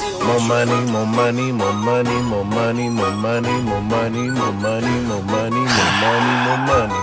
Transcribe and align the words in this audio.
More 0.00 0.40
money, 0.40 0.90
more 0.90 1.04
money, 1.06 1.52
more 1.52 1.72
money, 1.74 2.22
more 2.22 2.44
money, 2.44 2.88
more 2.88 3.12
money, 3.12 3.52
more 3.60 3.82
money, 3.82 4.30
more 4.30 4.52
money, 4.52 5.00
more 5.04 5.22
money, 5.22 5.60
more 5.60 5.92
money, 6.00 6.32
more 6.46 6.60
money. 6.70 6.94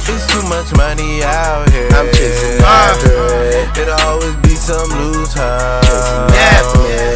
It's 0.08 0.28
too 0.32 0.44
much 0.50 0.70
money 0.78 1.24
out 1.24 1.68
here. 1.72 1.90
I'm 1.92 2.06
chasing 2.14 2.62
after 2.62 3.10
it. 3.42 3.78
It'll 3.80 4.00
always 4.02 4.36
be 4.38 4.50
some 4.54 4.88
loose 5.02 5.34
high. 5.34 5.82
Chasing 5.82 6.38
after 6.38 6.82
it. 6.94 7.15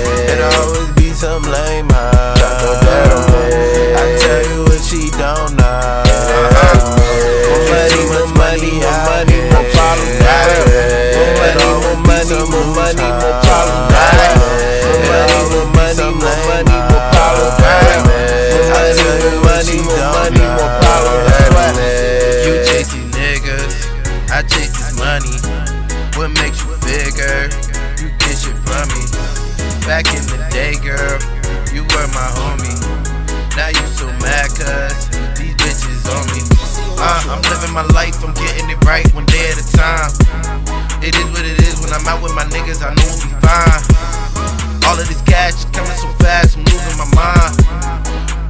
Girl, 30.89 31.21
you 31.69 31.85
were 31.93 32.07
my 32.17 32.29
homie. 32.33 32.73
Now 33.53 33.69
you 33.69 33.85
so 33.93 34.09
mad 34.25 34.49
cause 34.57 35.05
these 35.37 35.53
bitches 35.61 36.01
on 36.09 36.25
me. 36.33 36.41
Uh, 36.97 37.29
I'm 37.29 37.41
living 37.45 37.73
my 37.73 37.85
life, 37.93 38.17
I'm 38.25 38.33
getting 38.33 38.69
it 38.69 38.79
right 38.85 39.05
one 39.13 39.25
day 39.29 39.53
at 39.53 39.61
a 39.61 39.65
time. 39.69 40.09
It 41.05 41.13
is 41.13 41.27
what 41.29 41.45
it 41.45 41.61
is 41.61 41.77
when 41.81 41.93
I'm 41.93 42.05
out 42.09 42.23
with 42.23 42.33
my 42.33 42.45
niggas, 42.49 42.81
I 42.81 42.89
know 42.97 43.05
we'll 43.05 43.21
be 43.21 43.37
fine. 43.37 43.81
All 44.89 44.97
of 44.97 45.05
this 45.05 45.21
cash 45.29 45.61
coming 45.69 45.93
so 45.93 46.09
fast, 46.17 46.57
I'm 46.57 46.65
losing 46.65 46.97
my 46.97 47.09
mind. 47.13 47.53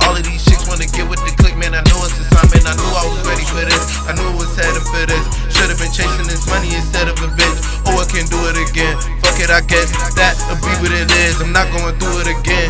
All 0.08 0.16
of 0.16 0.23
these 0.23 0.40
chicks 0.48 0.64
wanna 0.64 0.88
get 0.88 1.12
with 1.12 1.20
the 1.28 1.36
click, 1.44 1.60
man. 1.60 1.76
I 1.76 1.84
knew 1.92 2.00
it's 2.08 2.23
assignment. 2.23 2.64
I 2.66 2.73
knew 2.80 2.92
I 2.95 3.04
was 3.04 3.22
ready 3.28 3.45
for 3.52 3.62
this. 3.67 3.84
I 4.08 4.16
knew 4.16 4.26
it 4.26 4.38
was 4.40 4.56
headed 4.56 4.82
for 4.88 5.04
this. 5.04 5.26
Should've 5.52 5.78
been 5.78 5.92
chasing 5.92 6.26
this 6.26 6.48
money 6.48 6.72
instead 6.72 7.12
of 7.12 7.20
a 7.20 7.28
bitch. 7.36 7.60
Oh, 7.86 8.00
I 8.00 8.08
can 8.08 8.26
do 8.32 8.40
it 8.48 8.58
again. 8.58 9.19
It, 9.40 9.50
I 9.50 9.62
guess 9.62 9.90
that'll 10.16 10.56
be 10.58 10.73
what 10.84 10.92
it 10.92 11.09
is. 11.12 11.40
I'm 11.40 11.54
not 11.54 11.72
going 11.72 11.98
through 11.98 12.22
it 12.22 12.28
again. 12.28 12.70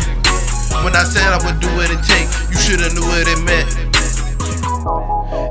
When 0.84 0.94
I 0.94 1.02
said 1.02 1.26
I 1.26 1.38
would 1.44 1.58
do 1.58 1.66
what 1.74 1.90
it 1.90 1.98
take, 2.06 2.30
you 2.48 2.56
should've 2.56 2.94
knew 2.94 3.02
what 3.02 3.26
it 3.26 3.42
meant. 3.42 3.90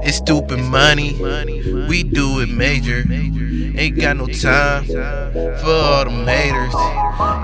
It's 0.07 0.17
stupid 0.17 0.59
money. 0.59 1.19
We 1.89 2.03
do 2.03 2.39
it 2.39 2.49
major. 2.49 3.03
Ain't 3.77 3.99
got 3.99 4.15
no 4.15 4.27
time 4.27 4.85
for 4.85 5.71
all 5.71 6.05
them 6.05 6.25
haters. 6.25 6.73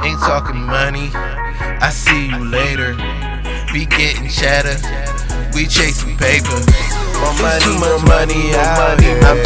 Ain't 0.04 0.20
talking 0.20 0.62
money. 0.62 1.10
I 1.14 1.90
see 1.92 2.30
you 2.30 2.46
later. 2.46 2.96
Be 3.74 3.86
getting 3.86 4.30
chatter. 4.30 4.80
We 5.54 5.68
chasing 5.68 6.16
paper. 6.18 6.64
More 7.20 7.36
money, 7.44 7.80
more 7.80 8.00
money 8.08 8.56
out 8.56 9.02
here. 9.02 9.20
I'm 9.22 9.44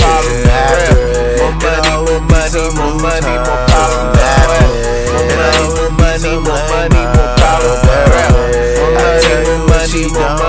money, 10.13 10.48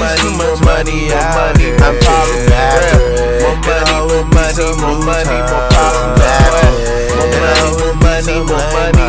money, 0.00 0.30
more 0.40 0.56
money 0.64 1.12
out 1.12 1.56
here. 1.60 1.76
I'm 1.80 1.96
problems 2.00 2.50
after. 2.50 2.96
More 3.44 3.56
money, 3.60 3.92
more 4.08 4.24
money, 4.32 4.66
more 4.80 4.98
money, 5.04 5.38
more 5.44 5.66
problems 5.70 6.20
after. 6.24 6.68
More 7.16 7.28
money, 7.36 7.70
more 7.76 7.94
money, 8.00 8.36
more 8.48 8.66
money, 8.74 8.99